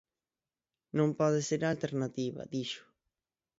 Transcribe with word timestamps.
Non 0.97 1.09
pode 1.19 1.39
ser 1.49 1.61
a 1.63 1.71
alternativa, 1.73 2.49
dixo. 2.53 2.83